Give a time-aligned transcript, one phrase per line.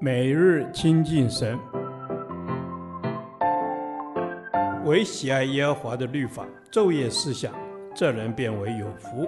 [0.00, 1.58] 每日亲近神，
[4.84, 7.54] 唯喜爱耶和华的律法，昼夜思想，
[7.94, 9.26] 这人便为有福。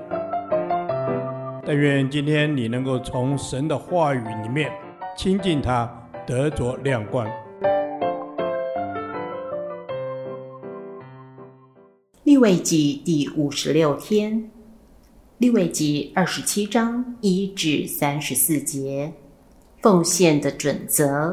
[1.64, 4.70] 但愿今天你能够从神的话语里面
[5.16, 5.90] 亲近他，
[6.26, 7.26] 得着亮光。
[12.24, 14.50] 利未记第五十六天，
[15.38, 19.12] 利未记二十七章一至三十四节。
[19.86, 21.32] 奉献的准则。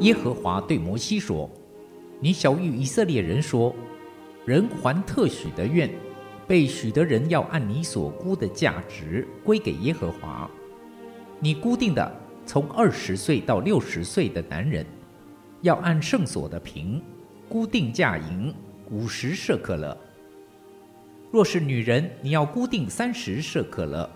[0.00, 1.50] 耶和华对摩西说
[2.18, 3.76] ：“你晓諭以色列人说，
[4.46, 5.90] 人还特许的愿，
[6.46, 10.50] 被许的人要按你所估的价值归给耶和华。
[11.38, 14.86] 你估定的从二十岁到六十岁的男人。”
[15.64, 17.02] 要按圣所的平，
[17.48, 18.54] 估定价银
[18.90, 19.96] 五十舍克勒。
[21.32, 24.08] 若是女人，你要固定三十舍克勒。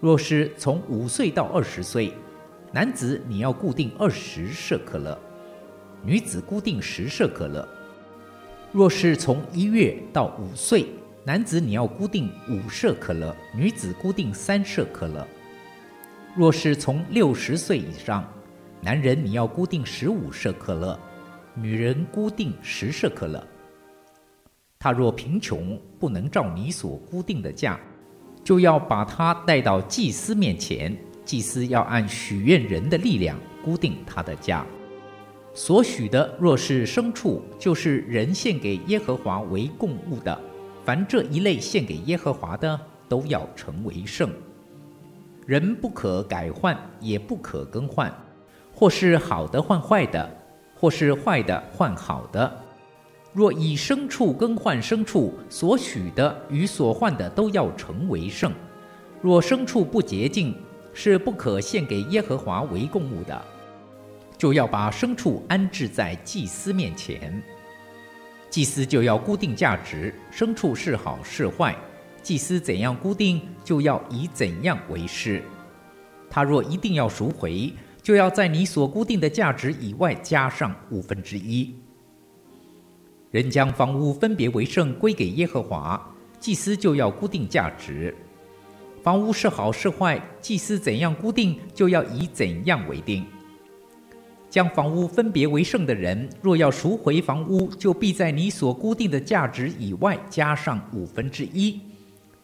[0.00, 2.10] 若是从五岁到二十岁，
[2.72, 5.18] 男子你要固定二十舍克勒，
[6.02, 7.68] 女子固定十舍克勒。
[8.72, 10.86] 若是从一月到五岁，
[11.22, 15.28] 男子你要固定五舍克勒，女子固定三舍克勒。
[16.34, 18.26] 若是从六十岁以上，
[18.84, 21.00] 男人你要固定十五舍客勒，
[21.54, 23.42] 女人固定十舍客勒。
[24.78, 27.80] 他若贫穷，不能照你所固定的价，
[28.44, 34.66] 就要把他带到祭司面前，祭司要按许愿人的力量固定他的价。
[35.54, 40.38] 所许的若是牲畜，就是人献给耶和华为供物的，
[40.84, 44.30] 凡这一类献给耶和华的，都要成为圣。
[45.46, 48.14] 人不可改换，也不可更换。
[48.74, 50.28] 或是好的换坏的，
[50.74, 52.60] 或是坏的换好的。
[53.32, 58.52] 若以牲畜更换牲畜，所许的与所换的都要成为圣。
[59.20, 60.54] 若牲畜不洁净，
[60.92, 63.44] 是不可献给耶和华为供物的，
[64.38, 67.42] 就要把牲畜安置在祭司面前。
[68.50, 71.74] 祭司就要固定价值，牲畜是好是坏，
[72.22, 75.42] 祭司怎样固定，就要以怎样为师。
[76.30, 77.72] 他若一定要赎回，
[78.04, 81.74] 就要在你所固定的价值以外加上五分之一。
[83.30, 88.14] 人将房屋分别为圣归给耶和华，祭司就要估定价值。
[89.02, 93.24] 房屋是好是坏，祭司怎样估定，就要以怎样为定。
[94.50, 101.80] 将房屋分别为圣的人，若要赎回房屋，就必在你所固定的价值以外加上五分之一，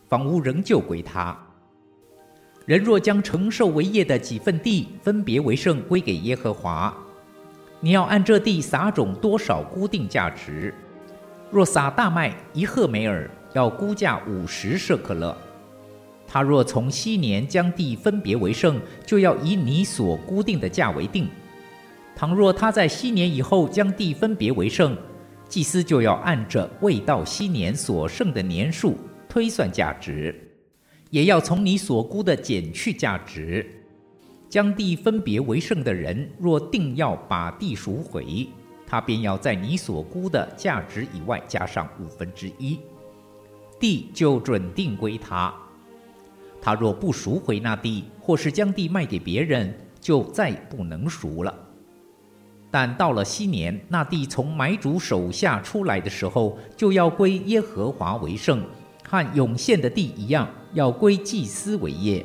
[0.08, 1.38] 房屋仍旧归他。
[2.70, 6.96] 人若将承受为业的几份地分别为圣归给耶和华，
[7.80, 10.72] 你要按这地撒种多少估定价值。
[11.50, 15.36] 若撒大麦一赫梅尔，要估价五十舍克勒。
[16.28, 21.28] 他若从昔年将地分别为圣，就要以你所估定的价为定。
[22.14, 24.96] 倘若他在昔年以后将地分别为圣，
[25.48, 28.96] 祭司就要按着未到昔年所剩的年数
[29.28, 30.49] 推算价值。
[31.10, 33.68] 也要从你所估的减去价值，
[34.48, 38.48] 将地分别为圣的人，若定要把地赎回，
[38.86, 42.78] 他便要在你所估的价值以外加上五分之一，
[43.78, 45.52] 地就准定归他。
[46.62, 51.52] 他若不赎回那地，或是将地卖给别人，就再不能赎了。
[52.70, 58.62] 但到了昔年，那地从买主手下出来的时候，就要归耶和华为圣。
[59.10, 62.24] 和永献的地一样，要归祭司为业。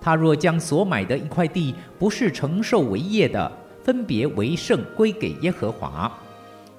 [0.00, 3.50] 他若将所买的一块地不是承受为业的，
[3.84, 6.12] 分别为圣归给耶和华，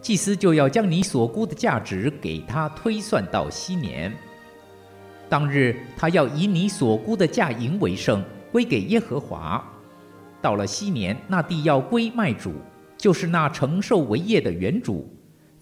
[0.01, 4.13] 祭司就要将你所估的价值给他推算到昔年。
[5.29, 8.21] 当日他要以你所估的价银为圣
[8.51, 9.65] 归给耶和华。
[10.41, 12.51] 到了昔年，那地要归卖主，
[12.97, 15.09] 就是那承受为业的原主。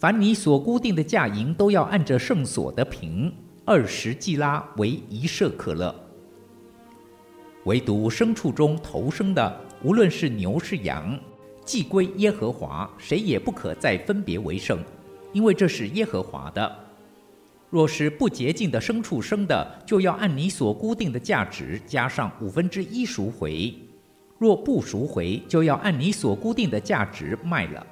[0.04, 3.34] 凡你所固定的价银，都要按着圣所的平。
[3.64, 5.96] 二十季拉为一舍可勒，
[7.64, 11.18] 唯独牲畜中头生的，无论是牛是羊，
[11.64, 14.78] 既归耶和华，谁也不可再分别为圣，
[15.32, 16.80] 因为这是耶和华的。
[17.70, 23.74] 若是不洁净的牲畜生的，就要按你所固定的价值加上五分之一赎回；
[24.38, 27.88] 若不赎回，就要按你所固定的价值卖了。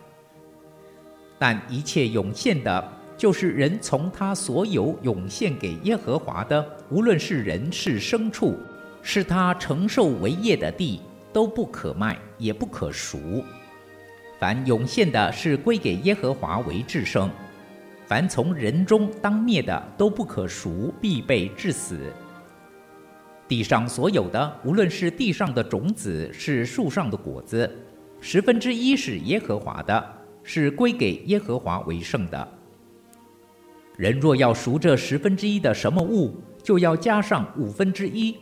[1.42, 8.56] 但一切涌现的，就是人从他所有涌现给耶和华的，无论是人是牲畜，
[9.02, 11.02] 是他承受为业的地，
[11.34, 13.44] 都不可卖，也不可赎。
[14.40, 17.28] 凡涌现的，是归给耶和华为至圣；
[18.06, 21.98] 凡从人中当灭的，都不可赎，必被致死。
[23.48, 27.68] 地上所有的，无论是地上的种子，是树上的果子，
[28.20, 32.48] 十分之一是耶和华的，是归给耶和华为圣的。
[33.98, 36.34] 人若要赎这十分之一的什么物，
[36.64, 38.36] 就要加上五分之一。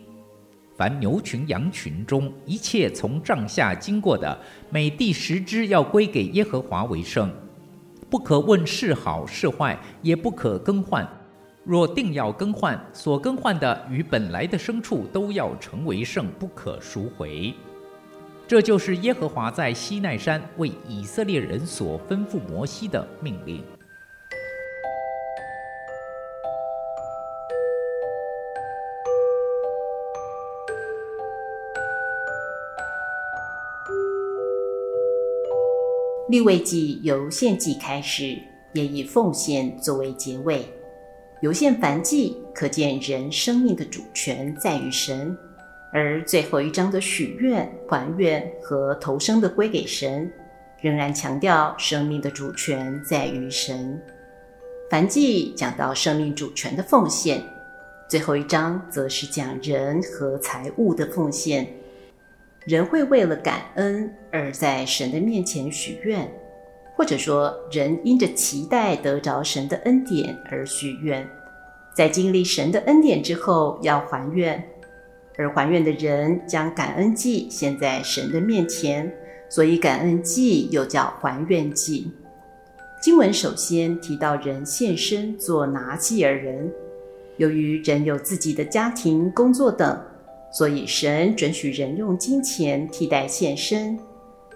[0.75, 7.29] 凡牛群羊群中一切从帐下经过的，每第十只要归给耶和华为圣，
[8.09, 11.05] 不可问是好是坏，也不可更换。
[11.65, 17.53] 若定要更换，所更换的与本来的牲畜都要成为圣，不可赎回。
[18.49, 23.63] 这就是耶和华在西奈山为以色列人所吩咐摩西的命令。
[36.29, 38.35] 立位记由献祭开始，
[38.73, 40.65] 也以奉献作为结尾。
[41.41, 45.37] 由献燔祭，可见人生命的主权在于神；
[45.91, 50.31] 而最后一章的许愿、还愿和投生的归给神，
[50.81, 53.99] 仍然强调生命的主权在于神。
[54.89, 57.41] 燔祭讲到生命主权的奉献，
[58.07, 61.67] 最后一章则是讲人和财物的奉献。
[62.65, 66.29] 人会为了感恩而在神的面前许愿，
[66.95, 71.27] 或者说人因着期待得着神的恩典而许愿，
[71.95, 74.63] 在经历神的恩典之后要还愿，
[75.39, 79.09] 而还愿的人将感恩祭献在神的面前，
[79.49, 82.11] 所以感恩祭又叫还愿祭。
[83.01, 86.69] 经文首先提到人献身做拿祭而人，
[87.37, 89.97] 由于人有自己的家庭、工作等。
[90.51, 93.97] 所以，神准许人用金钱替代献身，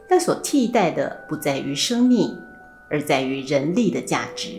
[0.09, 2.35] 但所替代的不在于生命，
[2.89, 4.49] 而在于人力的价值。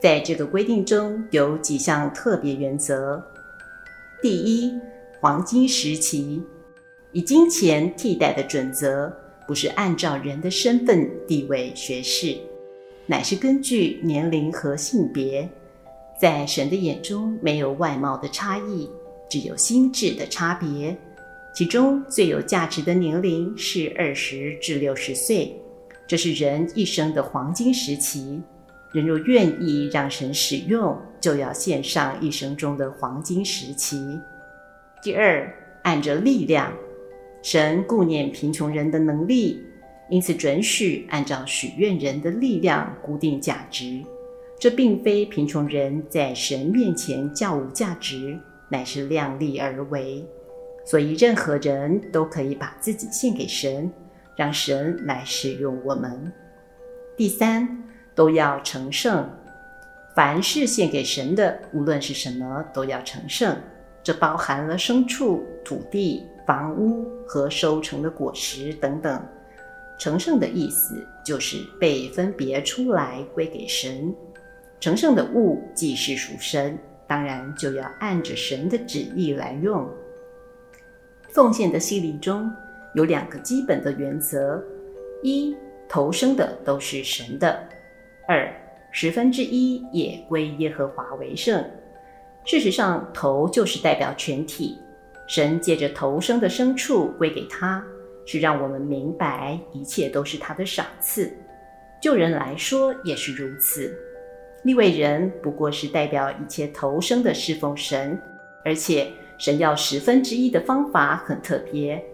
[0.00, 3.24] 在这个规定中有几项特别原则：
[4.20, 4.78] 第一，
[5.22, 6.42] 黄金时期，
[7.12, 9.08] 以金钱替代的准则，
[9.46, 12.36] 不是按照人的身份、地位、学识，
[13.06, 15.48] 乃是根据年龄和性别，
[16.20, 18.90] 在神的眼中没有外貌的差异。
[19.30, 20.98] 只有心智的差别，
[21.54, 25.56] 其中最有价值的年龄是二十至六十岁，
[26.04, 28.42] 这是人一生的黄金时期。
[28.92, 34.04] 人若愿意让神使用，就要献上一生中的黄金时期。
[35.02, 35.52] 第二，
[35.82, 36.72] 按着力量，
[37.42, 39.60] 神顾念贫穷人的能力，
[40.08, 44.00] 因此准许按照许愿人的力量固定价值。
[44.60, 48.38] 这并非贫穷人在神面前较无价值。
[48.68, 50.24] 乃是量力而为，
[50.86, 53.90] 所以任何人都可以把自己献给神，
[54.34, 56.32] 让神来使用我们。
[57.14, 57.84] 第三，
[58.14, 59.28] 都要成圣，
[60.14, 63.54] 凡是献给神的，无论是什么，都要成圣。
[64.02, 69.22] 这包含了牲畜、土地、房屋和收成的果实等等。
[69.98, 74.14] 成圣的意思就是被分别出来归给神。
[74.80, 76.78] 成圣的物既是属神。
[77.04, 79.86] 当然就要按着神的旨意来用。
[81.28, 82.50] 奉献的洗礼中
[82.94, 84.62] 有两个基本的原则：
[85.22, 85.54] 一，
[85.86, 87.54] 投生的都是神的；
[88.26, 88.50] 二，
[88.92, 91.62] 十分之一也归耶和华为圣。
[92.44, 94.76] 事实上，头就是代表全体。
[95.28, 97.82] 神借着头生的牲畜归给他，
[98.26, 101.32] 是让我们明白一切都是他的赏赐。
[102.02, 103.96] 就人来说也是如此。
[104.64, 108.20] 立位人不过是代表一切头生的侍奉神，
[108.64, 109.06] 而且
[109.38, 112.04] 神要十分之一的方法很特别，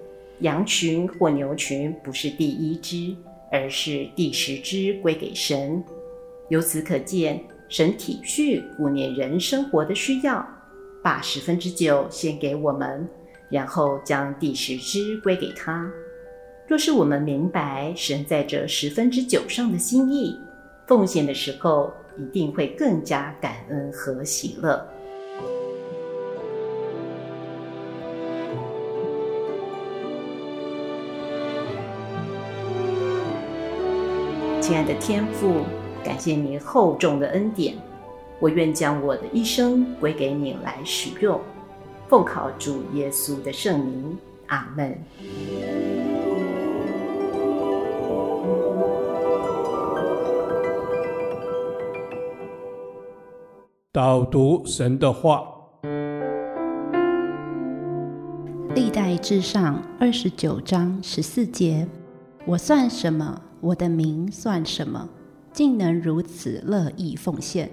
[0.40, 3.16] 羊群或牛群不是第一只，
[3.50, 5.82] 而是第十只归给神。
[6.48, 10.46] 由此可见，神体恤顾念人生活的需要，
[11.02, 13.06] 把十分之九献给我们，
[13.50, 15.90] 然后将第十只归给他。
[16.66, 20.38] 若是我们明白神在这十分之九上的心意，
[20.86, 24.86] 奉献的时候，一定会更加感恩和喜乐。
[34.60, 35.62] 亲爱的天父，
[36.04, 37.76] 感谢您厚重的恩典，
[38.40, 41.40] 我愿将我的一生归给你来使用。
[42.08, 44.98] 奉靠主耶稣的圣名，阿门。
[53.92, 55.44] 导读神的话，
[58.74, 61.86] 历代至上二十九章十四节：
[62.46, 63.42] 我算什么？
[63.60, 65.08] 我的名算什么，
[65.58, 67.68] 竟能如此乐意奉献？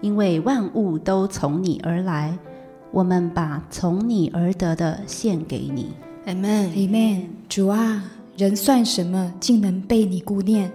[0.00, 2.34] 因为万物都从你而来，
[2.90, 5.90] 我们把从你而得的献给你。
[6.24, 6.70] Amen。
[6.70, 7.24] Amen。
[7.46, 8.02] 主啊，
[8.38, 10.72] 人算什么，竟能被你顾念？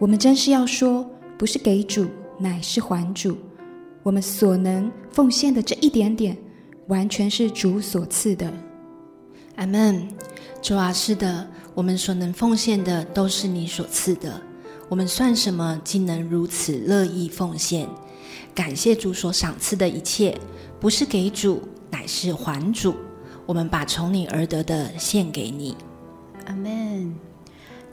[0.00, 1.08] 我们真是要说，
[1.38, 2.08] 不是给主，
[2.38, 3.36] 乃是还主。
[4.02, 6.36] 我们所能奉献的这一点点，
[6.88, 8.52] 完全是主所赐的。
[9.58, 10.08] Amen。
[10.60, 14.42] 主啊，是的，我们所能奉献的都是你所赐的。
[14.88, 17.88] 我们算什么，竟能如此乐意奉献？
[18.54, 20.38] 感谢主所赏赐的一切，
[20.78, 22.94] 不是给主，乃是还主。
[23.46, 25.76] 我们把从你而得的献给你。
[26.46, 27.14] 阿门。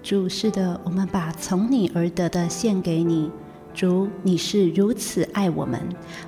[0.03, 3.31] 主，是的，我们把从你而得的献给你。
[3.73, 5.79] 主，你是如此爱我们，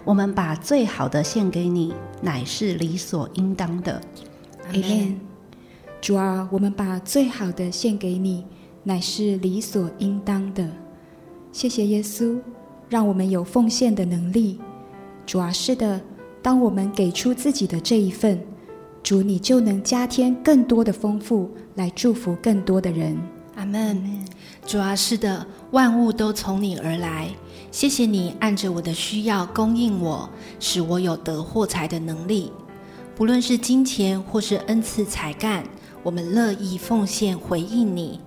[0.05, 4.01] 我们把最好的献给你，乃是理所应当的。
[4.67, 5.19] 阿门。
[6.01, 8.45] 主啊，我们把最好的献给你，
[8.83, 10.69] 乃是理所应当的。
[11.51, 12.39] 谢谢耶稣，
[12.89, 14.59] 让我们有奉献的能力。
[15.25, 16.01] 主啊，是的，
[16.41, 18.39] 当我们给出自己的这一份，
[19.01, 23.17] 主你就能加添更多的丰富，来祝福更多的人。
[23.55, 24.03] 阿门。
[24.65, 27.29] 主啊，是的，万物都从你而来。
[27.71, 32.51] 谢谢你按着我的需要供应我，使我有得获财的能力，
[33.15, 35.63] 不论是金钱或是恩赐才干。
[36.03, 38.19] 我们乐意奉献回应你，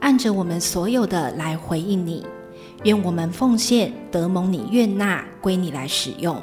[0.00, 2.26] 按着我们所有的来回应你。
[2.84, 6.40] 愿我们奉献得蒙你悦纳，归你来使用。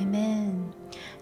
[0.00, 0.52] amen。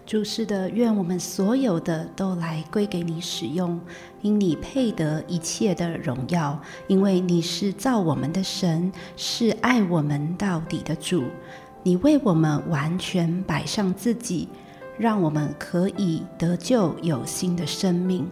[0.05, 3.79] 主是的，愿我们所有的都来归给你使用，
[4.21, 11.23] 因你配得一切的荣耀，因为你是造我们的神，是爱我们到底的主。
[11.83, 14.49] 你为我们完全摆上自己。
[14.97, 18.27] 让我们可以得救，有新的生命。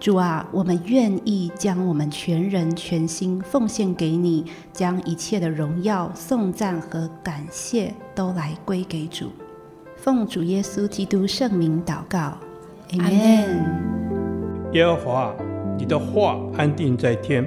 [0.00, 9.30] 主啊，我们愿意将我们全人全心奉献给你，将一切的荣耀、颂赞和感谢都来归给主。
[9.96, 12.18] 奉主耶稣基督圣名祷告，
[12.98, 14.72] 阿门。
[14.72, 15.34] 耶和华，
[15.78, 17.44] 你的话安定在天，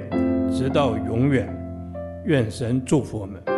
[0.50, 1.52] 直到永远。
[2.24, 3.57] 愿神祝福我们。